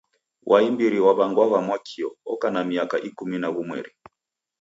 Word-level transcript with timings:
Wa 0.51 0.59
imbiri 0.67 0.97
waw'angwagha 1.05 1.59
Mwakio 1.67 2.09
oka 2.33 2.47
na 2.53 2.61
miaka 2.69 2.97
ikumi 3.09 3.37
na 3.39 3.49
ghumweri. 3.53 3.91